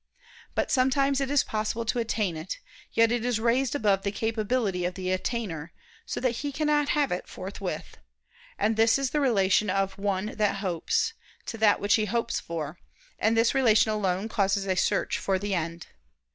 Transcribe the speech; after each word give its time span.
But 0.55 0.71
sometimes 0.71 1.21
it 1.21 1.29
is 1.29 1.43
possible 1.43 1.85
to 1.85 1.99
attain 1.99 2.35
it, 2.35 2.57
yet 2.91 3.11
it 3.11 3.23
is 3.23 3.39
raised 3.39 3.75
above 3.75 4.01
the 4.01 4.11
capability 4.11 4.83
of 4.83 4.95
the 4.95 5.09
attainer, 5.15 5.73
so 6.07 6.19
that 6.21 6.37
he 6.37 6.51
cannot 6.51 6.89
have 6.97 7.11
it 7.11 7.27
forthwith; 7.27 7.97
and 8.57 8.77
this 8.77 8.97
is 8.97 9.11
the 9.11 9.19
relation 9.21 9.69
of 9.69 9.99
one 9.99 10.33
that 10.37 10.55
hopes, 10.55 11.13
to 11.45 11.57
that 11.59 11.79
which 11.79 11.93
he 11.97 12.05
hopes 12.05 12.39
for, 12.39 12.79
and 13.19 13.37
this 13.37 13.53
relation 13.53 13.91
alone 13.91 14.27
causes 14.27 14.65
a 14.65 14.75
search 14.75 15.19
for 15.19 15.37
the 15.37 15.53
end. 15.53 15.85